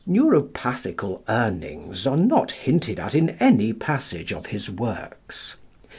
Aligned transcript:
Neuropathical 0.07 1.21
Urnings 1.29 2.07
are 2.11 2.17
not 2.17 2.51
hinted 2.51 2.99
at 2.99 3.13
in 3.13 3.37
any 3.39 3.71
passage 3.71 4.33
of 4.33 4.47
his 4.47 4.67
works. 4.67 5.57